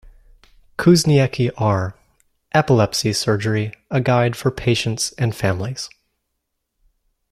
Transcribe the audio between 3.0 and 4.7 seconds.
Surgery: A guide for